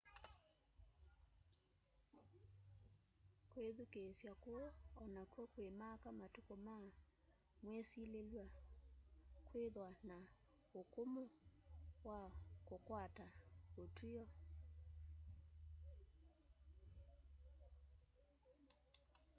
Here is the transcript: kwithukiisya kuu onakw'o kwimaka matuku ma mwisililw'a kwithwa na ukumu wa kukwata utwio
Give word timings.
kwithukiisya 3.49 4.31
kuu 4.43 4.65
onakw'o 5.03 5.43
kwimaka 5.53 6.07
matuku 6.19 6.55
ma 6.65 6.75
mwisililw'a 7.63 8.47
kwithwa 9.47 9.89
na 10.07 10.17
ukumu 10.81 11.23
wa 12.05 12.19
kukwata 12.67 13.27
utwio 13.83 14.23